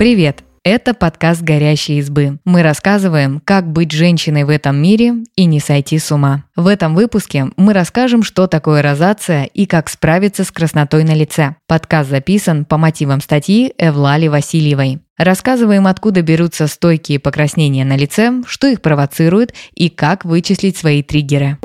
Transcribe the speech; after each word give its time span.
Привет! 0.00 0.44
Это 0.64 0.94
подкаст 0.94 1.42
«Горящие 1.42 1.98
избы». 1.98 2.38
Мы 2.46 2.62
рассказываем, 2.62 3.42
как 3.44 3.70
быть 3.70 3.92
женщиной 3.92 4.44
в 4.44 4.48
этом 4.48 4.80
мире 4.80 5.12
и 5.36 5.44
не 5.44 5.60
сойти 5.60 5.98
с 5.98 6.10
ума. 6.10 6.44
В 6.56 6.68
этом 6.68 6.94
выпуске 6.94 7.50
мы 7.58 7.74
расскажем, 7.74 8.22
что 8.22 8.46
такое 8.46 8.80
розация 8.80 9.44
и 9.44 9.66
как 9.66 9.90
справиться 9.90 10.44
с 10.44 10.50
краснотой 10.50 11.04
на 11.04 11.12
лице. 11.12 11.56
Подкаст 11.66 12.08
записан 12.08 12.64
по 12.64 12.78
мотивам 12.78 13.20
статьи 13.20 13.74
Эвлали 13.76 14.28
Васильевой. 14.28 15.00
Рассказываем, 15.18 15.86
откуда 15.86 16.22
берутся 16.22 16.66
стойкие 16.66 17.18
покраснения 17.18 17.84
на 17.84 17.98
лице, 17.98 18.42
что 18.46 18.68
их 18.68 18.80
провоцирует 18.80 19.52
и 19.74 19.90
как 19.90 20.24
вычислить 20.24 20.78
свои 20.78 21.02
триггеры. 21.02 21.58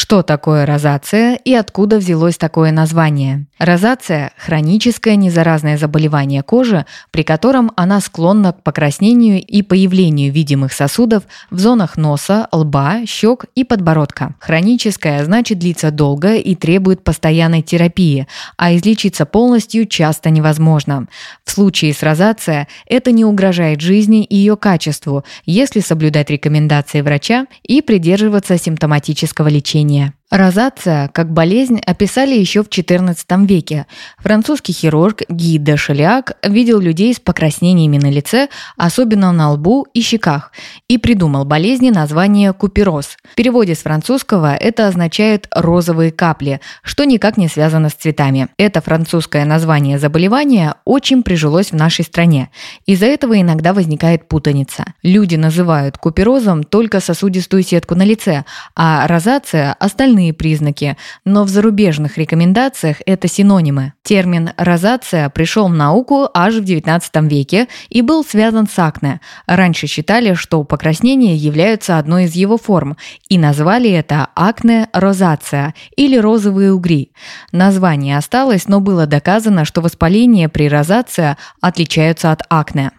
Что 0.00 0.22
такое 0.22 0.64
розация 0.64 1.34
и 1.34 1.52
откуда 1.52 1.96
взялось 1.96 2.38
такое 2.38 2.70
название? 2.70 3.46
Розация– 3.58 4.30
хроническое 4.38 5.16
незаразное 5.16 5.76
заболевание 5.76 6.44
кожи, 6.44 6.86
при 7.10 7.24
котором 7.24 7.72
она 7.74 8.00
склонна 8.00 8.52
к 8.52 8.62
покраснению 8.62 9.42
и 9.44 9.62
появлению 9.62 10.32
видимых 10.32 10.72
сосудов 10.72 11.24
в 11.50 11.58
зонах 11.58 11.96
носа, 11.96 12.46
лба, 12.52 13.06
щек 13.06 13.46
и 13.56 13.64
подбородка. 13.64 14.36
Хроническое 14.38 15.24
значит 15.24 15.58
длится 15.58 15.90
долго 15.90 16.36
и 16.36 16.54
требует 16.54 17.02
постоянной 17.02 17.62
терапии, 17.62 18.28
а 18.56 18.76
излечиться 18.76 19.26
полностью 19.26 19.84
часто 19.86 20.30
невозможно. 20.30 21.08
В 21.44 21.50
случае 21.50 21.92
с 21.92 22.04
розация 22.04 22.68
это 22.86 23.10
не 23.10 23.24
угрожает 23.24 23.80
жизни 23.80 24.22
и 24.22 24.36
ее 24.36 24.56
качеству, 24.56 25.24
если 25.44 25.80
соблюдать 25.80 26.30
рекомендации 26.30 27.00
врача 27.00 27.46
и 27.64 27.82
придерживаться 27.82 28.58
симптоматического 28.58 29.48
лечения 29.48 29.87
лечения. 29.88 30.14
Розация 30.30 31.08
как 31.08 31.32
болезнь 31.32 31.80
описали 31.86 32.34
еще 32.34 32.62
в 32.62 32.68
XIV 32.68 33.46
веке. 33.46 33.86
Французский 34.18 34.74
хирург 34.74 35.22
Ги 35.30 35.56
де 35.56 35.78
Шелиак 35.78 36.36
видел 36.42 36.80
людей 36.80 37.14
с 37.14 37.18
покраснениями 37.18 37.96
на 37.96 38.10
лице, 38.10 38.48
особенно 38.76 39.32
на 39.32 39.52
лбу 39.52 39.86
и 39.94 40.02
щеках, 40.02 40.52
и 40.86 40.98
придумал 40.98 41.46
болезни 41.46 41.88
название 41.88 42.52
купероз. 42.52 43.16
В 43.32 43.36
переводе 43.36 43.74
с 43.74 43.78
французского 43.78 44.54
это 44.54 44.86
означает 44.86 45.48
«розовые 45.50 46.12
капли», 46.12 46.60
что 46.82 47.04
никак 47.04 47.38
не 47.38 47.48
связано 47.48 47.88
с 47.88 47.94
цветами. 47.94 48.48
Это 48.58 48.82
французское 48.82 49.46
название 49.46 49.98
заболевания 49.98 50.74
очень 50.84 51.22
прижилось 51.22 51.72
в 51.72 51.76
нашей 51.76 52.04
стране. 52.04 52.50
Из-за 52.84 53.06
этого 53.06 53.40
иногда 53.40 53.72
возникает 53.72 54.28
путаница. 54.28 54.84
Люди 55.02 55.36
называют 55.36 55.96
куперозом 55.96 56.64
только 56.64 57.00
сосудистую 57.00 57.62
сетку 57.62 57.94
на 57.94 58.02
лице, 58.02 58.44
а 58.76 59.06
розация– 59.06 59.72
остальные 59.80 60.17
остальные 60.18 60.32
признаки, 60.32 60.96
но 61.24 61.44
в 61.44 61.48
зарубежных 61.48 62.18
рекомендациях 62.18 62.96
это 63.06 63.28
синонимы. 63.28 63.92
Термин 64.02 64.50
«розация» 64.56 65.28
пришел 65.30 65.68
в 65.68 65.74
науку 65.74 66.28
аж 66.34 66.54
в 66.54 66.64
XIX 66.64 67.28
веке 67.28 67.68
и 67.88 68.02
был 68.02 68.24
связан 68.24 68.66
с 68.66 68.78
акне. 68.78 69.20
Раньше 69.46 69.86
считали, 69.86 70.34
что 70.34 70.64
покраснения 70.64 71.36
являются 71.36 71.98
одной 71.98 72.24
из 72.24 72.34
его 72.34 72.56
форм, 72.58 72.96
и 73.28 73.38
назвали 73.38 73.90
это 73.90 74.28
акне-розация 74.34 75.74
или 75.96 76.16
розовые 76.16 76.72
угри. 76.72 77.10
Название 77.52 78.18
осталось, 78.18 78.68
но 78.68 78.80
было 78.80 79.06
доказано, 79.06 79.64
что 79.64 79.80
воспаления 79.80 80.48
при 80.48 80.68
розация 80.68 81.36
отличаются 81.60 82.32
от 82.32 82.42
акне. 82.48 82.90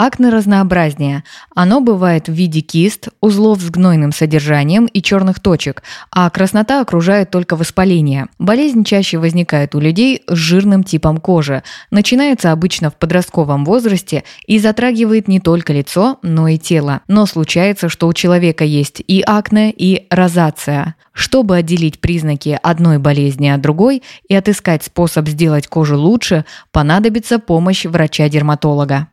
Акне 0.00 0.28
разнообразнее. 0.28 1.24
Оно 1.56 1.80
бывает 1.80 2.28
в 2.28 2.32
виде 2.32 2.60
кист, 2.60 3.08
узлов 3.20 3.60
с 3.60 3.68
гнойным 3.68 4.12
содержанием 4.12 4.86
и 4.86 5.02
черных 5.02 5.40
точек, 5.40 5.82
а 6.12 6.30
краснота 6.30 6.80
окружает 6.80 7.30
только 7.32 7.56
воспаление. 7.56 8.28
Болезнь 8.38 8.84
чаще 8.84 9.18
возникает 9.18 9.74
у 9.74 9.80
людей 9.80 10.22
с 10.28 10.36
жирным 10.36 10.84
типом 10.84 11.18
кожи. 11.18 11.64
Начинается 11.90 12.52
обычно 12.52 12.90
в 12.90 12.94
подростковом 12.94 13.64
возрасте 13.64 14.22
и 14.46 14.60
затрагивает 14.60 15.26
не 15.26 15.40
только 15.40 15.72
лицо, 15.72 16.20
но 16.22 16.46
и 16.46 16.58
тело. 16.58 17.00
Но 17.08 17.26
случается, 17.26 17.88
что 17.88 18.06
у 18.06 18.12
человека 18.12 18.62
есть 18.62 19.02
и 19.04 19.20
акне, 19.26 19.72
и 19.76 20.06
розация. 20.10 20.94
Чтобы 21.12 21.56
отделить 21.56 21.98
признаки 22.00 22.56
одной 22.62 22.98
болезни 22.98 23.48
от 23.48 23.60
другой 23.60 24.04
и 24.28 24.36
отыскать 24.36 24.84
способ 24.84 25.26
сделать 25.26 25.66
кожу 25.66 25.98
лучше, 25.98 26.44
понадобится 26.70 27.40
помощь 27.40 27.84
врача-дерматолога. 27.84 29.08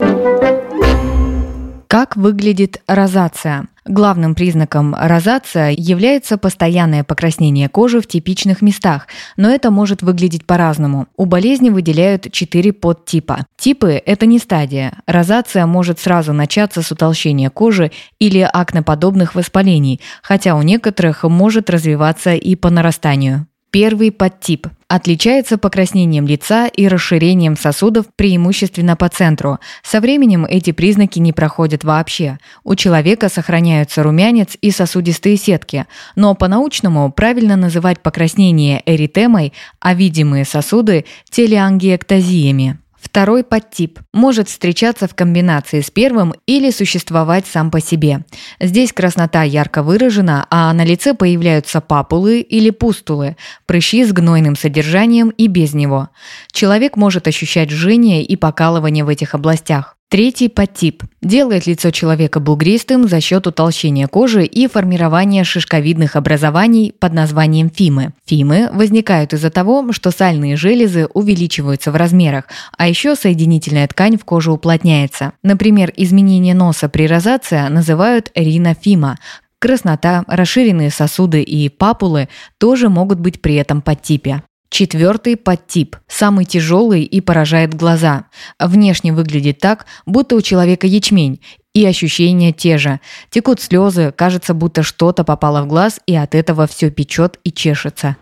Как 1.88 2.16
выглядит 2.16 2.82
розация? 2.88 3.68
Главным 3.86 4.34
признаком 4.34 4.96
розация 5.00 5.70
является 5.78 6.40
постоянное 6.40 7.04
покраснение 7.04 7.70
кожи 7.70 8.02
в 8.02 8.08
типичных 8.08 8.64
местах, 8.64 9.08
но 9.38 9.52
это 9.52 9.70
может 9.70 10.02
выглядеть 10.02 10.46
по-разному. 10.46 11.06
У 11.16 11.26
болезни 11.26 11.70
выделяют 11.70 12.32
четыре 12.32 12.74
подтипа. 12.74 13.46
Типы– 13.58 14.02
это 14.06 14.26
не 14.26 14.40
стадия. 14.40 14.94
Розация 15.06 15.68
может 15.68 16.00
сразу 16.00 16.34
начаться 16.34 16.82
с 16.82 16.92
утолщения 16.92 17.52
кожи 17.52 17.92
или 18.18 18.40
акноподобных 18.40 19.36
воспалений, 19.36 20.02
хотя 20.24 20.56
у 20.56 20.64
некоторых 20.64 21.24
может 21.24 21.70
развиваться 21.70 22.34
и 22.34 22.56
по 22.56 22.72
нарастанию. 22.72 23.46
Первый 23.76 24.10
подтип 24.10 24.68
отличается 24.88 25.58
покраснением 25.58 26.28
лица 26.28 26.66
и 26.68 26.88
расширением 26.88 27.58
сосудов 27.58 28.06
преимущественно 28.16 28.96
по 28.96 29.10
центру. 29.10 29.60
Со 29.84 30.00
временем 30.00 30.46
эти 30.46 30.72
признаки 30.72 31.20
не 31.20 31.34
проходят 31.34 31.84
вообще. 31.84 32.40
У 32.64 32.76
человека 32.76 33.28
сохраняются 33.28 34.02
румянец 34.02 34.56
и 34.62 34.72
сосудистые 34.72 35.36
сетки, 35.36 35.88
но 36.16 36.36
по-научному 36.36 37.12
правильно 37.12 37.58
называть 37.58 38.00
покраснение 38.00 38.82
эритемой, 38.86 39.52
а 39.82 39.94
видимые 39.94 40.46
сосуды– 40.46 41.04
телеангиэктазиями. 41.30 42.80
Второй 43.06 43.44
подтип 43.44 44.00
может 44.14 44.50
встречаться 44.50 45.08
в 45.08 45.14
комбинации 45.14 45.82
с 45.82 45.92
первым 45.92 46.34
или 46.48 46.72
существовать 46.72 47.46
сам 47.46 47.70
по 47.70 47.80
себе. 47.80 48.26
Здесь 48.60 48.92
краснота 48.92 49.44
ярко 49.44 49.84
выражена, 49.84 50.48
а 50.50 50.74
на 50.74 50.84
лице 50.84 51.14
появляются 51.14 51.82
папулы 51.82 52.42
или 52.42 52.72
пустулы, 52.72 53.38
прыщи 53.68 54.04
с 54.04 54.12
гнойным 54.12 54.56
содержанием 54.56 55.30
и 55.30 55.46
без 55.46 55.76
него. 55.76 56.10
Человек 56.52 56.98
может 56.98 57.28
ощущать 57.28 57.70
жжение 57.70 58.24
и 58.24 58.36
покалывание 58.36 59.06
в 59.06 59.10
этих 59.10 59.36
областях. 59.36 59.96
Третий 60.16 60.48
подтип 60.48 61.04
делает 61.22 61.68
лицо 61.68 61.92
человека 61.92 62.40
бугристым 62.40 63.06
за 63.10 63.20
счет 63.20 63.48
утолщения 63.48 64.08
кожи 64.08 64.46
и 64.46 64.66
формирования 64.70 65.44
шишковидных 65.44 66.16
образований 66.16 66.96
под 66.98 67.12
названием 67.12 67.70
фимы. 67.70 68.14
Фимы 68.26 68.70
возникают 68.72 69.34
из-за 69.34 69.50
того, 69.50 69.92
что 69.92 70.12
сальные 70.12 70.56
железы 70.56 71.08
увеличиваются 71.14 71.92
в 71.92 71.98
размерах, 71.98 72.46
а 72.78 72.88
еще 72.88 73.18
соединительная 73.18 73.90
ткань 73.90 74.18
в 74.18 74.24
коже 74.24 74.54
уплотняется. 74.54 75.34
Например, 75.44 75.92
изменение 75.98 76.56
носа 76.56 76.88
при 76.88 77.08
розации 77.08 77.68
называют 77.68 78.32
ринофима, 78.36 79.18
Краснота, 79.60 80.24
расширенные 80.28 80.92
сосуды 80.92 81.42
и 81.42 81.68
папулы 81.68 82.30
тоже 82.58 82.88
могут 82.88 83.20
быть 83.20 83.42
при 83.42 83.56
этом 83.56 83.82
подтипе. 83.82 84.44
Четвертый 84.78 85.38
подтип, 85.38 85.96
самый 86.06 86.44
тяжелый 86.44 87.04
и 87.04 87.22
поражает 87.22 87.74
глаза. 87.74 88.26
Внешне 88.60 89.14
выглядит 89.14 89.60
так, 89.60 89.86
будто 90.06 90.36
у 90.36 90.42
человека 90.42 90.86
ячмень, 90.86 91.40
и 91.74 91.86
ощущения 91.86 92.52
те 92.52 92.78
же. 92.78 93.00
Текут 93.30 93.62
слезы, 93.62 94.12
кажется, 94.14 94.54
будто 94.54 94.84
что-то 94.84 95.24
попало 95.24 95.62
в 95.62 95.68
глаз, 95.68 96.02
и 96.08 96.14
от 96.14 96.36
этого 96.36 96.68
все 96.68 96.92
печет 96.92 97.40
и 97.46 97.54
чешется. 97.54 98.18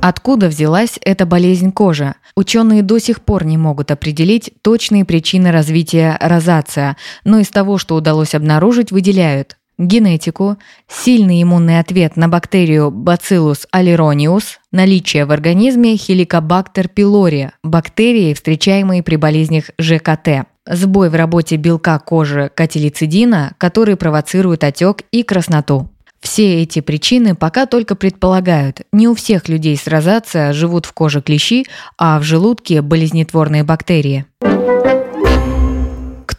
Откуда 0.00 0.48
взялась 0.48 0.98
эта 1.02 1.26
болезнь 1.26 1.70
кожи? 1.70 2.14
Ученые 2.34 2.80
до 2.80 2.98
сих 2.98 3.20
пор 3.20 3.44
не 3.44 3.58
могут 3.58 3.90
определить 3.90 4.52
точные 4.62 5.04
причины 5.04 5.52
развития 5.52 6.16
розация, 6.18 6.96
но 7.24 7.40
из 7.40 7.50
того, 7.50 7.76
что 7.76 7.94
удалось 7.94 8.34
обнаружить, 8.34 8.90
выделяют 8.90 9.58
генетику, 9.78 10.56
сильный 10.88 11.42
иммунный 11.42 11.78
ответ 11.78 12.16
на 12.16 12.28
бактерию 12.28 12.90
Bacillus 12.90 13.66
alleronius, 13.74 14.44
наличие 14.70 15.24
в 15.24 15.32
организме 15.32 15.94
Helicobacter 15.94 16.88
pylori, 16.94 17.50
бактерии, 17.62 18.34
встречаемые 18.34 19.02
при 19.02 19.16
болезнях 19.16 19.70
ЖКТ, 19.78 20.46
сбой 20.66 21.10
в 21.10 21.14
работе 21.14 21.56
белка 21.56 21.98
кожи 21.98 22.50
катилицидина, 22.54 23.54
который 23.58 23.96
провоцирует 23.96 24.64
отек 24.64 25.02
и 25.10 25.22
красноту. 25.22 25.88
Все 26.20 26.62
эти 26.62 26.80
причины 26.80 27.34
пока 27.34 27.66
только 27.66 27.96
предполагают. 27.96 28.82
Не 28.92 29.08
у 29.08 29.14
всех 29.14 29.48
людей 29.48 29.76
с 29.76 29.88
розация 29.88 30.52
живут 30.52 30.86
в 30.86 30.92
коже 30.92 31.20
клещи, 31.20 31.66
а 31.98 32.20
в 32.20 32.22
желудке 32.22 32.80
болезнетворные 32.80 33.64
бактерии. 33.64 34.24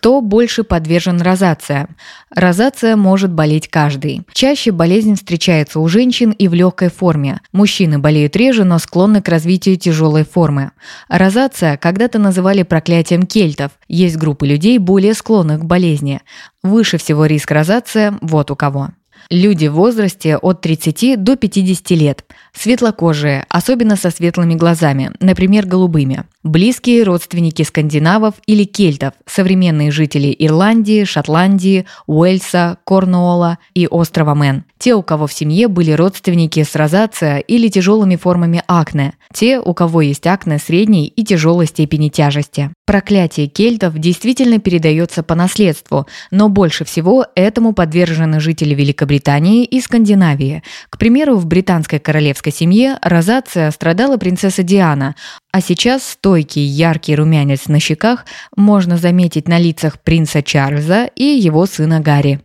Кто 0.04 0.20
больше 0.20 0.66
подвержен 0.66 1.22
розация? 1.22 1.88
Розация 2.30 2.98
может 2.98 3.32
болеть 3.32 3.70
каждый. 3.70 4.24
Чаще 4.34 4.74
болезнь 4.74 5.16
встречается 5.16 5.80
у 5.80 5.88
женщин 5.88 6.32
и 6.32 6.50
в 6.50 6.54
легкой 6.54 6.90
форме. 6.90 7.40
Мужчины 7.54 8.00
болеют 8.00 8.36
реже, 8.36 8.66
но 8.66 8.80
склонны 8.80 9.22
к 9.22 9.30
развитию 9.30 9.78
тяжелой 9.78 10.26
формы. 10.26 10.72
Розация 11.08 11.78
когда-то 11.78 12.20
называли 12.20 12.64
проклятием 12.64 13.24
кельтов. 13.26 13.72
Есть 13.88 14.18
группы 14.18 14.46
людей, 14.46 14.78
более 14.78 15.14
склонных 15.14 15.62
к 15.62 15.64
болезни. 15.64 16.20
Выше 16.64 16.98
всего 16.98 17.26
риск 17.26 17.50
розация 17.52 18.18
вот 18.20 18.52
у 18.52 18.58
кого. 18.58 18.90
Люди 19.30 19.68
в 19.68 19.76
возрасте 19.76 20.36
от 20.36 20.60
30 20.60 21.24
до 21.24 21.38
50 21.38 21.92
лет. 21.92 22.26
Светлокожие, 22.56 23.46
особенно 23.50 23.96
со 23.96 24.12
светлыми 24.12 24.54
глазами, 24.54 25.12
например, 25.20 25.66
голубыми. 25.66 26.24
Близкие 26.44 27.04
родственники 27.04 27.64
скандинавов 27.64 28.36
или 28.46 28.64
кельтов, 28.66 29.14
современные 29.26 29.92
жители 29.92 30.36
Ирландии, 30.38 31.04
Шотландии, 31.04 31.86
Уэльса, 32.06 32.78
Корнуолла 32.84 33.58
и 33.74 33.88
острова 33.88 34.36
Мэн. 34.36 34.66
Те, 34.78 34.94
у 34.94 35.02
кого 35.02 35.28
в 35.28 35.34
семье 35.34 35.70
были 35.70 35.92
родственники 35.92 36.62
с 36.62 36.76
розация 36.76 37.38
или 37.38 37.70
тяжелыми 37.70 38.18
формами 38.18 38.62
акне. 38.68 39.14
Те, 39.34 39.60
у 39.60 39.74
кого 39.74 40.02
есть 40.02 40.28
акне 40.28 40.60
средней 40.60 41.08
и 41.08 41.24
тяжелой 41.24 41.68
степени 41.68 42.10
тяжести. 42.10 42.72
Проклятие 42.86 43.48
кельтов 43.48 43.98
действительно 43.98 44.60
передается 44.60 45.24
по 45.24 45.36
наследству, 45.36 46.06
но 46.30 46.50
больше 46.50 46.84
всего 46.84 47.26
этому 47.34 47.72
подвержены 47.74 48.42
жители 48.42 48.76
Великобритании 48.76 49.64
и 49.64 49.80
Скандинавии. 49.80 50.62
К 50.90 50.98
примеру, 50.98 51.38
в 51.38 51.46
британской 51.46 52.00
королевской 52.00 52.43
семье 52.51 52.98
розация 53.01 53.72
страдала 53.72 54.18
принцесса 54.18 54.63
Диана, 54.63 55.16
а 55.51 55.62
сейчас 55.62 56.04
стойкий 56.04 56.63
яркий 56.63 57.16
румянец 57.16 57.68
на 57.68 57.80
щеках 57.80 58.25
можно 58.56 58.98
заметить 58.98 59.48
на 59.48 59.60
лицах 59.60 60.00
принца 60.00 60.42
Чарльза 60.42 61.10
и 61.16 61.24
его 61.24 61.66
сына 61.66 62.00
Гарри. 62.00 62.40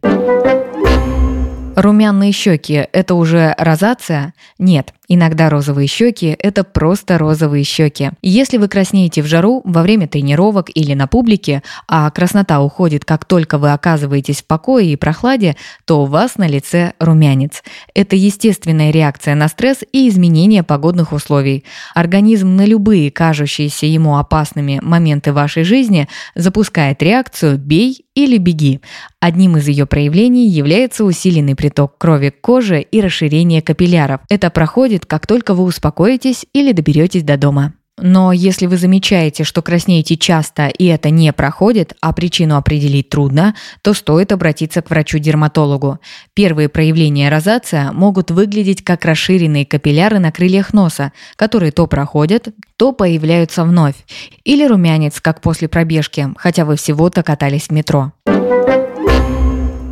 Румяные 1.77 2.33
щеки– 2.33 2.89
это 2.93 3.15
уже 3.15 3.55
розация? 3.56 4.35
Нет, 4.59 4.93
Иногда 5.11 5.49
розовые 5.49 5.89
щеки– 5.89 6.37
это 6.39 6.65
просто 6.65 7.17
розовые 7.17 7.65
щеки. 7.65 8.11
Если 8.21 8.59
вы 8.59 8.69
краснеете 8.69 9.23
в 9.23 9.27
жару, 9.27 9.63
во 9.65 9.83
время 9.83 10.07
тренировок 10.07 10.71
или 10.75 10.93
на 10.93 11.07
публике, 11.07 11.63
а 11.89 12.11
краснота 12.11 12.61
уходит, 12.61 13.07
как 13.07 13.25
только 13.25 13.57
вы 13.57 13.73
оказываетесь 13.73 14.43
в 14.43 14.47
покое 14.47 14.93
и 14.93 14.97
прохладе, 14.97 15.57
то 15.87 16.03
у 16.03 16.07
вас 16.07 16.37
на 16.37 16.47
лице 16.47 16.93
румянец. 16.99 17.63
Это 17.95 18.17
естественная 18.17 18.91
реакция 18.91 19.35
на 19.35 19.49
стресс 19.49 19.79
и 19.93 20.09
изменение 20.11 20.63
погодных 20.63 21.13
условий. 21.13 21.65
Организм 21.95 22.55
на 22.57 22.67
любые 22.67 23.11
кажущиеся 23.11 23.87
ему 23.87 24.19
опасными 24.19 24.79
моменты 24.83 25.33
вашей 25.33 25.65
жизни 25.65 26.07
запускает 26.35 27.03
реакцию 27.03 27.57
«бей 27.57 28.05
или 28.15 28.37
беги». 28.37 28.81
Одним 29.21 29.57
из 29.57 29.67
ее 29.67 29.87
проявлений 29.87 30.49
является 30.49 31.05
усиленный 31.05 31.57
приток 31.57 31.99
крови 31.99 32.31
к 32.31 32.41
коже 32.41 32.81
и 32.81 33.01
расширение 33.01 33.63
капилляров. 33.63 34.21
Это 34.29 34.49
проходит 34.51 34.98
будет, 34.99 35.06
как 35.06 35.27
только 35.27 35.55
вы 35.55 35.65
успокоитесь 35.65 36.47
или 36.53 36.73
доберетесь 36.73 37.23
до 37.23 37.37
дома. 37.37 37.73
Но 38.00 38.33
если 38.33 38.67
вы 38.67 38.77
замечаете, 38.77 39.43
что 39.43 39.61
краснеете 39.61 40.17
часто 40.17 40.69
и 40.69 40.85
это 40.85 41.11
не 41.11 41.33
проходит, 41.33 41.95
а 42.00 42.12
причину 42.12 42.56
определить 42.56 43.09
трудно, 43.09 43.56
то 43.83 43.93
стоит 43.93 44.31
обратиться 44.31 44.83
к 44.83 44.91
врачу-дерматологу. 44.91 45.99
Первые 46.33 46.69
проявления 46.69 47.29
розация 47.29 47.91
могут 47.91 48.31
выглядеть 48.31 48.85
как 48.85 49.05
расширенные 49.05 49.67
капилляры 49.67 50.21
на 50.21 50.31
крыльях 50.31 50.73
носа, 50.73 51.12
которые 51.35 51.73
то 51.73 51.89
проходят, 51.89 52.49
то 52.77 52.93
появляются 52.93 53.65
вновь. 53.65 53.97
Или 54.45 54.65
румянец, 54.65 55.21
как 55.21 55.41
после 55.41 55.67
пробежки, 55.67 56.29
хотя 56.37 56.65
вы 56.65 56.77
всего-то 56.77 57.25
катались 57.25 57.67
в 57.67 57.73
метро. 57.73 58.12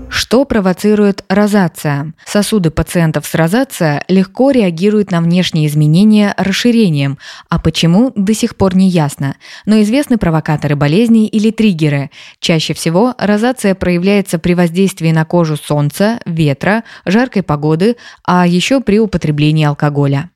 Что 0.09 0.45
провоцирует 0.45 1.25
розация? 1.29 2.13
Сосуды 2.25 2.71
пациентов 2.71 3.27
с 3.27 3.35
розация 3.35 4.05
легко 4.09 4.51
реагируют 4.51 5.11
на 5.11 5.21
внешние 5.21 5.67
изменения 5.67 6.35
расширением, 6.37 7.19
а 7.49 7.59
почему 7.59 8.13
до 8.15 8.35
сих 8.35 8.57
пор 8.57 8.75
не 8.75 8.89
ясно. 8.89 9.37
Но 9.67 9.81
известны 9.83 10.19
провокаторы 10.19 10.77
болезней 10.77 11.27
или 11.27 11.51
триггеры. 11.51 12.11
Чаще 12.41 12.75
всего 12.75 13.15
розация 13.19 13.75
проявляется 13.75 14.39
при 14.39 14.55
воздействии 14.55 15.11
на 15.11 15.25
кожу 15.25 15.57
солнца, 15.57 16.21
ветра, 16.25 16.85
жаркой 17.05 17.43
погоды, 17.43 17.97
а 18.25 18.47
еще 18.47 18.81
при 18.81 18.99
употреблении 18.99 19.65
алкоголя. 19.65 20.31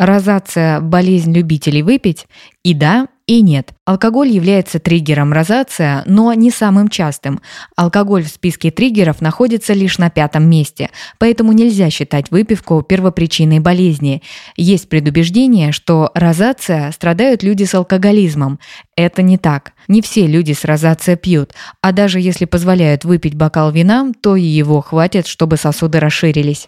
Розация– 0.00 0.80
болезнь 0.80 1.34
любителей 1.34 1.82
выпить? 1.82 2.26
И 2.62 2.72
да, 2.72 3.08
и 3.30 3.42
нет. 3.42 3.74
Алкоголь 3.84 4.28
является 4.28 4.80
триггером 4.80 5.32
розация, 5.32 6.02
но 6.04 6.32
не 6.32 6.50
самым 6.50 6.88
частым. 6.88 7.40
Алкоголь 7.76 8.24
в 8.24 8.28
списке 8.28 8.72
триггеров 8.72 9.20
находится 9.20 9.72
лишь 9.72 9.98
на 9.98 10.10
пятом 10.10 10.50
месте, 10.50 10.90
поэтому 11.16 11.52
нельзя 11.52 11.90
считать 11.90 12.32
выпивку 12.32 12.82
первопричиной 12.82 13.60
болезни. 13.60 14.20
Есть 14.56 14.88
предубеждение, 14.88 15.70
что 15.70 16.10
розация 16.12 16.90
страдают 16.90 17.44
люди 17.44 17.62
с 17.62 17.72
алкоголизмом. 17.72 18.58
Это 18.96 19.22
не 19.22 19.38
так. 19.38 19.74
Не 19.86 20.02
все 20.02 20.26
люди 20.26 20.52
с 20.52 20.64
розация 20.64 21.14
пьют, 21.14 21.52
а 21.82 21.92
даже 21.92 22.18
если 22.18 22.46
позволяют 22.46 23.04
выпить 23.04 23.36
бокал 23.36 23.70
вина, 23.70 24.10
то 24.20 24.34
и 24.34 24.42
его 24.42 24.80
хватит, 24.80 25.28
чтобы 25.28 25.56
сосуды 25.56 26.00
расширились. 26.00 26.66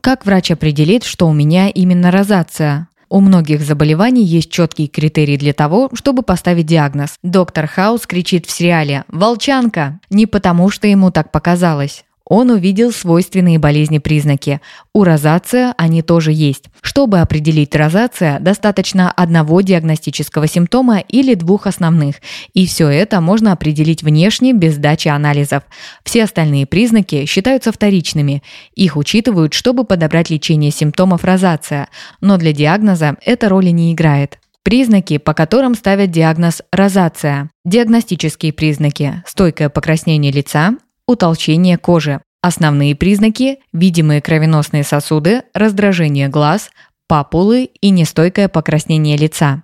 Как 0.00 0.26
врач 0.26 0.50
определит, 0.50 1.04
что 1.04 1.28
у 1.28 1.32
меня 1.32 1.68
именно 1.68 2.10
розация? 2.10 2.88
У 3.14 3.20
многих 3.20 3.62
заболеваний 3.62 4.24
есть 4.24 4.50
четкие 4.50 4.88
критерии 4.88 5.36
для 5.36 5.52
того, 5.52 5.88
чтобы 5.94 6.24
поставить 6.24 6.66
диагноз. 6.66 7.16
Доктор 7.22 7.68
Хаус 7.68 8.08
кричит 8.08 8.44
в 8.44 8.50
сериале 8.50 9.04
«Волчанка!» 9.06 10.00
не 10.10 10.26
потому, 10.26 10.68
что 10.68 10.88
ему 10.88 11.12
так 11.12 11.30
показалось. 11.30 12.04
Он 12.26 12.50
увидел 12.50 12.90
свойственные 12.90 13.58
болезни 13.58 13.98
признаки. 13.98 14.62
У 14.94 15.04
розация 15.04 15.74
они 15.76 16.00
тоже 16.00 16.32
есть. 16.32 16.64
Чтобы 16.80 17.20
определить 17.20 17.76
розация, 17.76 18.38
достаточно 18.38 19.10
одного 19.10 19.60
диагностического 19.60 20.46
симптома 20.46 21.00
или 21.00 21.34
двух 21.34 21.66
основных. 21.66 22.16
И 22.54 22.66
все 22.66 22.88
это 22.88 23.20
можно 23.20 23.52
определить 23.52 24.02
внешне 24.02 24.54
без 24.54 24.78
дачи 24.78 25.08
анализов. 25.08 25.64
Все 26.02 26.24
остальные 26.24 26.66
признаки 26.66 27.26
считаются 27.26 27.72
вторичными. 27.72 28.42
Их 28.74 28.96
учитывают, 28.96 29.52
чтобы 29.52 29.84
подобрать 29.84 30.30
лечение 30.30 30.70
симптомов 30.70 31.24
розация. 31.24 31.88
Но 32.22 32.38
для 32.38 32.52
диагноза 32.52 33.16
это 33.22 33.50
роли 33.50 33.68
не 33.68 33.92
играет. 33.92 34.38
Признаки, 34.62 35.18
по 35.18 35.34
которым 35.34 35.74
ставят 35.74 36.10
диагноз 36.10 36.62
розация. 36.72 37.50
Диагностические 37.66 38.54
признаки– 38.54 39.22
стойкое 39.26 39.68
покраснение 39.68 40.32
лица, 40.32 40.76
утолщение 41.06 41.78
кожи. 41.78 42.20
Основные 42.42 42.94
признаки– 42.94 43.58
видимые 43.72 44.20
кровеносные 44.20 44.84
сосуды, 44.84 45.44
раздражение 45.54 46.28
глаз, 46.28 46.70
папулы 47.08 47.70
и 47.80 47.90
нестойкое 47.90 48.48
покраснение 48.48 49.16
лица. 49.16 49.62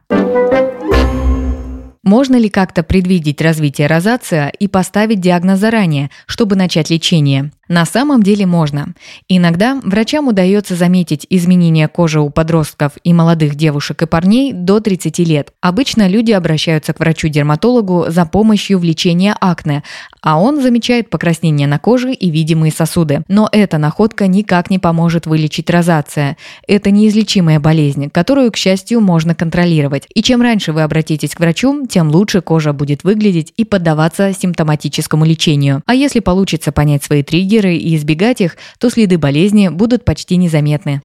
Можно 2.03 2.37
ли 2.37 2.49
как-то 2.49 2.83
предвидеть 2.83 3.43
развитие 3.43 3.87
розация 3.87 4.49
и 4.49 4.69
поставить 4.69 5.21
диагноз 5.21 5.59
заранее, 5.59 6.11
чтобы 6.27 6.57
начать 6.57 6.91
лечение? 6.91 7.53
На 7.71 7.85
самом 7.85 8.21
деле 8.25 8.47
можно. 8.47 8.95
Иногда 9.29 9.81
врачам 9.85 10.27
удается 10.27 10.75
заметить 10.75 11.25
изменения 11.31 11.87
кожи 11.87 12.21
у 12.21 12.29
подростков 12.29 12.95
и 13.05 13.12
молодых 13.12 13.55
девушек 13.55 14.03
и 14.03 14.07
парней 14.07 14.53
до 14.53 14.81
30 14.81 15.21
лет. 15.21 15.53
Обычно 15.61 16.09
люди 16.09 16.33
обращаются 16.33 16.93
к 16.93 16.99
врачу-дерматологу 16.99 18.07
за 18.09 18.27
помощью 18.27 18.81
в 18.81 18.83
лечении 18.83 19.33
акне, 19.41 19.85
а 20.21 20.41
он 20.41 20.61
замечает 20.61 21.11
покраснение 21.11 21.69
на 21.69 21.79
коже 21.79 22.12
и 22.12 22.29
видимые 22.29 22.73
сосуды. 22.73 23.23
Но 23.29 23.49
эта 23.53 23.79
находка 23.79 24.27
никак 24.27 24.69
не 24.69 24.81
поможет 24.81 25.27
вылечить 25.27 25.71
розация. 25.71 26.37
Это 26.67 26.91
неизлечимая 26.91 27.61
болезнь, 27.61 28.11
которую, 28.11 28.50
к 28.50 28.57
счастью, 28.57 29.00
можно 29.00 29.37
контролировать. 29.37 30.09
И 30.12 30.25
чем 30.25 30.43
раньше 30.43 30.73
вы 30.73 30.83
обратитесь 30.83 31.37
к 31.37 31.41
врачу, 31.41 31.87
тем 31.87 32.11
лучше 32.11 32.41
кожа 32.41 32.73
будет 32.73 33.05
выглядеть 33.05 33.53
и 33.57 33.65
поддаваться 33.65 34.33
симптоматическому 34.33 35.25
лечению. 35.25 35.83
А 35.87 35.95
если 35.95 36.19
получится 36.19 36.73
понять 36.73 37.05
свои 37.05 37.23
триггеры, 37.23 37.60
триггеры 37.61 37.76
и 37.76 37.97
избегать 37.97 38.40
их, 38.40 38.57
то 38.79 38.90
следы 38.90 39.19
болезни 39.19 39.69
будут 39.69 40.05
почти 40.05 40.37
незаметны. 40.37 41.00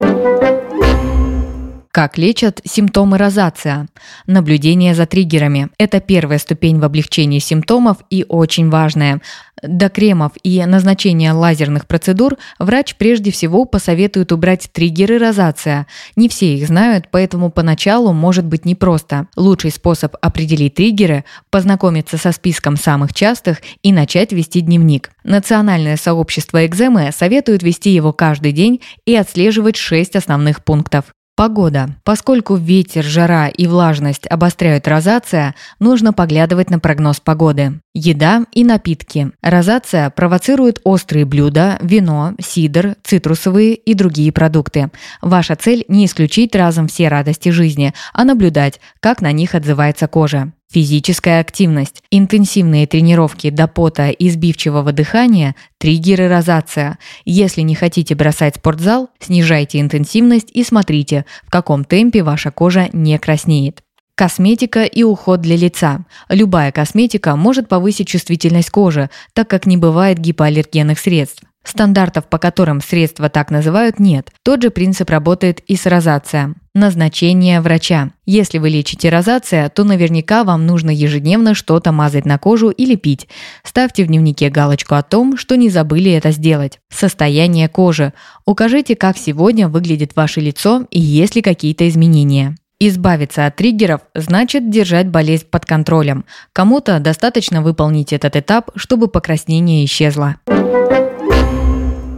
Как 1.92 2.18
лечат 2.18 2.60
симптомы 2.64 3.16
розация? 3.16 3.88
Наблюдение 4.26 4.94
за 4.94 5.06
триггерами. 5.06 5.70
Это 5.78 6.00
первая 6.00 6.38
ступень 6.38 6.78
в 6.78 6.84
облегчении 6.84 7.38
симптомов 7.38 7.98
и 8.10 8.26
очень 8.28 8.68
важная. 8.68 9.22
До 9.62 9.88
кремов 9.88 10.32
и 10.42 10.62
назначения 10.66 11.32
лазерных 11.32 11.86
процедур 11.86 12.36
врач 12.58 12.94
прежде 12.96 13.30
всего 13.30 13.64
посоветует 13.64 14.30
убрать 14.30 14.68
триггеры 14.70 15.18
розация. 15.18 15.86
Не 16.14 16.28
все 16.28 16.54
их 16.54 16.66
знают, 16.66 17.08
поэтому 17.10 17.50
поначалу 17.50 18.12
может 18.12 18.44
быть 18.44 18.66
непросто. 18.66 19.28
Лучший 19.34 19.70
способ 19.70 20.14
определить 20.20 20.74
триггеры– 20.74 21.24
познакомиться 21.50 22.18
со 22.18 22.32
списком 22.32 22.76
самых 22.76 23.14
частых 23.14 23.62
и 23.82 23.92
начать 23.92 24.32
вести 24.32 24.60
дневник. 24.60 25.10
Национальное 25.24 25.96
сообщество 25.96 26.66
экземы 26.66 27.10
советует 27.16 27.62
вести 27.62 27.90
его 27.90 28.12
каждый 28.12 28.52
день 28.52 28.82
и 29.06 29.16
отслеживать 29.16 29.76
шесть 29.76 30.16
основных 30.16 30.64
пунктов. 30.64 31.15
Погода. 31.36 31.90
Поскольку 32.02 32.56
ветер, 32.56 33.04
жара 33.04 33.48
и 33.48 33.66
влажность 33.66 34.26
обостряют 34.26 34.88
розация, 34.88 35.54
нужно 35.78 36.14
поглядывать 36.14 36.70
на 36.70 36.78
прогноз 36.78 37.20
погоды. 37.20 37.80
Еда 37.92 38.46
и 38.52 38.64
напитки. 38.64 39.32
Розация 39.42 40.08
провоцирует 40.08 40.80
острые 40.82 41.26
блюда, 41.26 41.78
вино, 41.82 42.32
сидр, 42.40 42.96
цитрусовые 43.04 43.74
и 43.74 43.92
другие 43.92 44.32
продукты. 44.32 44.90
Ваша 45.20 45.56
цель 45.56 45.84
не 45.88 46.06
исключить 46.06 46.56
разом 46.56 46.88
все 46.88 47.08
радости 47.08 47.50
жизни, 47.50 47.92
а 48.14 48.24
наблюдать, 48.24 48.80
как 49.00 49.20
на 49.20 49.30
них 49.30 49.54
отзывается 49.54 50.08
кожа. 50.08 50.52
Физическая 50.72 51.40
активность, 51.40 52.02
интенсивные 52.10 52.86
тренировки 52.86 53.50
до 53.50 53.68
пота 53.68 54.10
и 54.10 54.28
сбивчивого 54.28 54.92
дыхания– 54.92 55.54
триггеры 55.78 56.28
розация. 56.28 56.98
Если 57.24 57.60
не 57.60 57.76
хотите 57.76 58.14
бросать 58.16 58.56
спортзал, 58.56 59.08
снижайте 59.20 59.80
интенсивность 59.80 60.50
и 60.52 60.64
смотрите, 60.64 61.24
в 61.44 61.50
каком 61.50 61.84
темпе 61.84 62.22
ваша 62.24 62.50
кожа 62.50 62.88
не 62.92 63.16
краснеет. 63.18 63.82
Косметика 64.16 64.84
и 64.84 65.02
уход 65.02 65.42
для 65.42 65.56
лица. 65.56 66.04
Любая 66.30 66.72
косметика 66.72 67.36
может 67.36 67.68
повысить 67.68 68.08
чувствительность 68.08 68.70
кожи, 68.70 69.10
так 69.34 69.48
как 69.48 69.66
не 69.66 69.76
бывает 69.76 70.18
гипоаллергенных 70.18 70.98
средств. 70.98 71.42
Стандартов, 71.66 72.26
по 72.26 72.38
которым 72.38 72.80
средства 72.80 73.28
так 73.28 73.50
называют, 73.50 73.98
нет. 73.98 74.30
Тот 74.42 74.62
же 74.62 74.70
принцип 74.70 75.10
работает 75.10 75.60
и 75.60 75.76
с 75.76 75.86
розацией. 75.86 76.54
Назначение 76.74 77.60
врача. 77.60 78.10
Если 78.26 78.58
вы 78.58 78.68
лечите 78.68 79.08
розация, 79.08 79.68
то 79.70 79.82
наверняка 79.82 80.44
вам 80.44 80.66
нужно 80.66 80.90
ежедневно 80.90 81.54
что-то 81.54 81.90
мазать 81.90 82.26
на 82.26 82.38
кожу 82.38 82.70
или 82.70 82.96
пить. 82.96 83.28
Ставьте 83.64 84.04
в 84.04 84.08
дневнике 84.08 84.50
галочку 84.50 84.94
о 84.94 85.02
том, 85.02 85.36
что 85.36 85.56
не 85.56 85.70
забыли 85.70 86.12
это 86.12 86.30
сделать. 86.32 86.78
Состояние 86.90 87.68
кожи. 87.68 88.12
Укажите, 88.44 88.94
как 88.94 89.16
сегодня 89.16 89.68
выглядит 89.68 90.14
ваше 90.14 90.40
лицо 90.40 90.86
и 90.90 91.00
есть 91.00 91.34
ли 91.34 91.42
какие-то 91.42 91.88
изменения. 91.88 92.56
Избавиться 92.78 93.46
от 93.46 93.56
триггеров 93.56 94.02
значит 94.14 94.68
держать 94.68 95.08
болезнь 95.08 95.46
под 95.50 95.64
контролем. 95.64 96.26
Кому-то 96.52 97.00
достаточно 97.00 97.62
выполнить 97.62 98.12
этот 98.12 98.36
этап, 98.36 98.70
чтобы 98.76 99.08
покраснение 99.08 99.84
исчезло. 99.86 100.36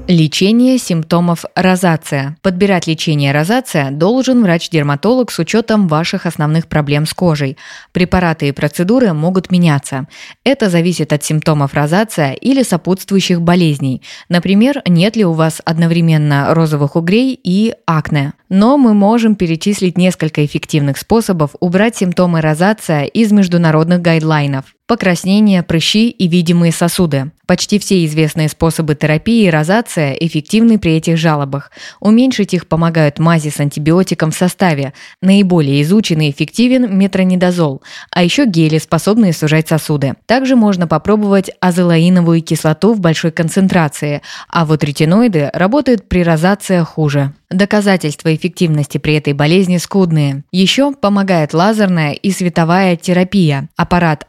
Лечение 0.09 0.79
симптомов 0.79 1.45
розация. 1.55 2.39
Подбирать 2.41 2.87
лечение 2.87 3.31
розация 3.31 3.91
должен 3.91 4.43
врач-дерматолог 4.43 5.31
с 5.31 5.39
учетом 5.39 5.87
ваших 5.87 6.25
основных 6.25 6.67
проблем 6.67 7.05
с 7.05 7.13
кожей. 7.13 7.59
Препараты 7.93 8.49
и 8.49 8.53
процедуры 8.53 9.13
могут 9.13 9.51
меняться. 9.51 10.09
Это 10.45 10.71
зависит 10.71 11.13
от 11.13 11.25
симптомов 11.25 11.75
розация 11.75 12.33
или 12.33 12.63
сопутствующих 12.63 13.43
болезней. 13.43 14.01
Например, 14.31 14.81
нет 14.87 15.15
ли 15.15 15.27
у 15.27 15.35
вас 15.35 15.61
одновременно 15.63 16.55
розовых 16.55 16.97
угрей 16.97 17.39
и 17.45 17.75
акне. 17.87 18.33
Но 18.49 18.79
мы 18.79 18.95
можем 18.95 19.35
перечислить 19.35 19.99
несколько 19.99 20.43
эффективных 20.43 20.97
способов 20.97 21.51
убрать 21.61 21.97
симптомы 21.97 22.41
розация 22.41 23.05
из 23.05 23.31
международных 23.31 24.01
гайдлайнов 24.01 24.75
покраснение, 24.89 25.63
прыщи 25.63 26.09
и 26.09 26.27
видимые 26.27 26.73
сосуды. 26.73 27.31
Почти 27.47 27.79
все 27.79 28.05
известные 28.05 28.49
способы 28.49 28.95
терапии 28.95 29.49
розация 29.49 30.13
эффективны 30.13 30.79
при 30.79 30.97
этих 30.97 31.17
жалобах. 31.17 31.71
Уменьшить 31.99 32.53
их 32.53 32.67
помогают 32.67 33.19
мази 33.19 33.49
с 33.49 33.61
антибиотиком 33.61 34.33
в 34.33 34.37
составе. 34.37 34.93
Наиболее 35.23 35.81
изученный 35.81 36.29
и 36.29 36.31
эффективен 36.31 36.99
метронидозол, 36.99 37.83
а 38.11 38.23
еще 38.23 38.45
гели, 38.45 38.77
способные 38.79 39.33
сужать 39.33 39.69
сосуды. 39.69 40.15
Также 40.27 40.57
можно 40.57 40.87
попробовать 40.87 41.51
азелаиновую 41.61 42.43
кислоту 42.43 42.93
в 42.93 43.01
большой 43.01 43.31
концентрации, 43.31 44.23
а 44.49 44.67
вот 44.67 44.85
ретиноиды 44.85 45.51
работают 45.53 46.09
при 46.09 46.23
розация 46.23 46.85
хуже. 46.85 47.33
Доказательства 47.51 48.35
эффективности 48.35 48.99
при 48.99 49.15
этой 49.15 49.33
болезни 49.33 49.79
скудные. 49.79 50.45
Еще 50.53 50.93
помогает 50.93 51.55
лазерная 51.55 52.13
и 52.13 52.31
световая 52.31 52.97
терапия. 52.97 53.69
Аппарат 53.75 54.27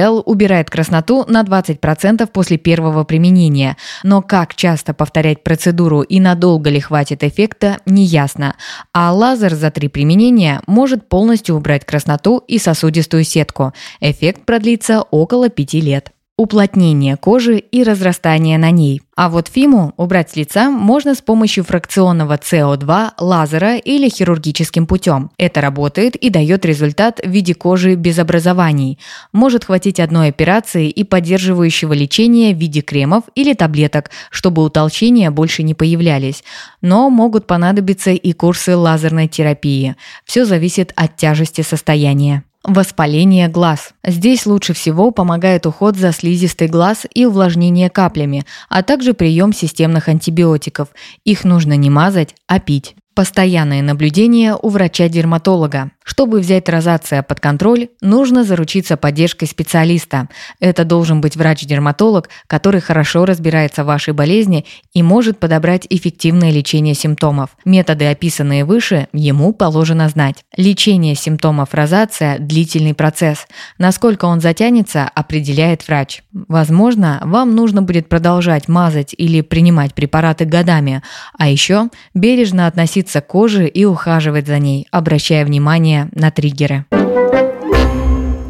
IPL 0.00 0.22
убирает 0.24 0.70
красноту 0.70 1.24
на 1.28 1.42
20% 1.42 2.26
после 2.32 2.58
первого 2.58 3.04
применения. 3.04 3.76
Но 4.02 4.22
как 4.22 4.54
часто 4.54 4.94
повторять 4.94 5.42
процедуру 5.42 6.02
и 6.02 6.20
надолго 6.20 6.70
ли 6.70 6.80
хватит 6.80 7.22
эффекта, 7.22 7.78
неясно. 7.86 8.56
А 8.92 9.12
лазер 9.12 9.54
за 9.54 9.70
три 9.70 9.88
применения 9.88 10.62
может 10.66 11.08
полностью 11.08 11.56
убрать 11.56 11.84
красноту 11.84 12.42
и 12.48 12.58
сосудистую 12.58 13.24
сетку. 13.24 13.72
Эффект 14.00 14.44
продлится 14.44 15.02
около 15.10 15.48
5 15.48 15.74
лет 15.74 16.12
уплотнение 16.40 17.18
кожи 17.18 17.58
и 17.58 17.82
разрастание 17.82 18.56
на 18.56 18.70
ней. 18.70 19.02
А 19.14 19.28
вот 19.28 19.48
фиму 19.48 19.92
убрать 19.98 20.30
с 20.30 20.36
лица 20.36 20.70
можно 20.70 21.14
с 21.14 21.20
помощью 21.20 21.64
фракционного 21.64 22.38
СО2, 22.38 23.10
лазера 23.18 23.76
или 23.76 24.08
хирургическим 24.08 24.86
путем. 24.86 25.30
Это 25.36 25.60
работает 25.60 26.16
и 26.16 26.30
дает 26.30 26.64
результат 26.64 27.20
в 27.22 27.28
виде 27.28 27.54
кожи 27.54 27.94
без 27.94 28.18
образований. 28.18 28.98
Может 29.32 29.66
хватить 29.66 30.00
одной 30.00 30.28
операции 30.28 30.88
и 30.88 31.04
поддерживающего 31.04 31.92
лечения 31.92 32.54
в 32.54 32.58
виде 32.58 32.80
кремов 32.80 33.24
или 33.34 33.52
таблеток, 33.52 34.10
чтобы 34.30 34.64
утолщения 34.64 35.30
больше 35.30 35.62
не 35.62 35.74
появлялись. 35.74 36.42
Но 36.80 37.10
могут 37.10 37.46
понадобиться 37.46 38.12
и 38.12 38.32
курсы 38.32 38.74
лазерной 38.74 39.28
терапии. 39.28 39.94
Все 40.24 40.46
зависит 40.46 40.94
от 40.96 41.16
тяжести 41.16 41.60
состояния. 41.60 42.44
Воспаление 42.64 43.48
глаз. 43.48 43.94
Здесь 44.04 44.44
лучше 44.44 44.74
всего 44.74 45.12
помогает 45.12 45.64
уход 45.64 45.96
за 45.96 46.12
слизистой 46.12 46.68
глаз 46.68 47.06
и 47.14 47.24
увлажнение 47.24 47.88
каплями, 47.88 48.44
а 48.68 48.82
также 48.82 49.14
прием 49.14 49.54
системных 49.54 50.08
антибиотиков. 50.08 50.88
Их 51.24 51.44
нужно 51.44 51.74
не 51.76 51.88
мазать, 51.88 52.34
а 52.46 52.60
пить. 52.60 52.96
Постоянное 53.20 53.82
наблюдение 53.82 54.56
у 54.56 54.70
врача-дерматолога. 54.70 55.90
Чтобы 56.02 56.40
взять 56.40 56.70
розация 56.70 57.22
под 57.22 57.38
контроль, 57.38 57.88
нужно 58.00 58.44
заручиться 58.44 58.96
поддержкой 58.96 59.44
специалиста. 59.44 60.28
Это 60.58 60.84
должен 60.84 61.20
быть 61.20 61.36
врач-дерматолог, 61.36 62.30
который 62.46 62.80
хорошо 62.80 63.26
разбирается 63.26 63.84
в 63.84 63.88
вашей 63.88 64.14
болезни 64.14 64.64
и 64.94 65.02
может 65.02 65.38
подобрать 65.38 65.86
эффективное 65.90 66.50
лечение 66.50 66.94
симптомов. 66.94 67.50
Методы, 67.66 68.06
описанные 68.06 68.64
выше, 68.64 69.06
ему 69.12 69.52
положено 69.52 70.08
знать. 70.08 70.42
Лечение 70.56 71.14
симптомов 71.14 71.74
розация– 71.74 72.38
длительный 72.40 72.94
процесс. 72.94 73.46
Насколько 73.76 74.24
он 74.24 74.40
затянется, 74.40 75.04
определяет 75.14 75.86
врач. 75.86 76.22
Возможно, 76.32 77.20
вам 77.22 77.54
нужно 77.54 77.82
будет 77.82 78.08
продолжать 78.08 78.66
мазать 78.66 79.14
или 79.16 79.42
принимать 79.42 79.92
препараты 79.92 80.46
годами, 80.46 81.02
а 81.38 81.48
еще 81.48 81.90
бережно 82.14 82.66
относиться 82.66 83.09
касается 83.10 83.20
кожи 83.20 83.66
и 83.66 83.84
ухаживать 83.84 84.46
за 84.46 84.58
ней, 84.58 84.86
обращая 84.90 85.44
внимание 85.44 86.08
на 86.12 86.30
триггеры. 86.30 86.84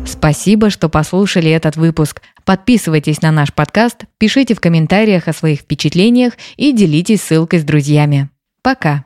Спасибо, 0.05 0.71
что 0.71 0.89
послушали 0.89 1.51
этот 1.51 1.77
выпуск. 1.77 2.21
Подписывайтесь 2.45 3.23
на 3.23 3.31
наш 3.31 3.55
подкаст, 3.55 4.05
пишите 4.19 4.55
в 4.55 4.61
комментариях 4.61 5.29
о 5.29 5.33
своих 5.33 5.61
впечатлениях 5.61 6.35
и 6.57 6.73
делитесь 6.73 7.23
ссылкой 7.23 7.61
с 7.61 7.65
друзьями. 7.65 8.29
Пока! 8.63 9.05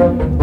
thank 0.00 0.22
you 0.22 0.39